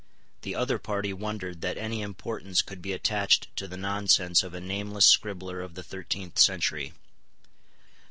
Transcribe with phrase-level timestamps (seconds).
[0.41, 4.59] The other party wondered that any importance could be attached to the nonsense of a
[4.59, 6.93] nameless scribbler of the thirteenth century.